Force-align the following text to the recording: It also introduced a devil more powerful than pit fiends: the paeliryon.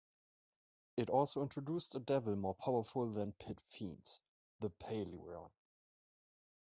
It 0.97 1.11
also 1.11 1.43
introduced 1.43 1.93
a 1.93 1.99
devil 1.99 2.35
more 2.35 2.55
powerful 2.55 3.11
than 3.11 3.33
pit 3.33 3.59
fiends: 3.61 4.23
the 4.59 4.71
paeliryon. 4.71 5.51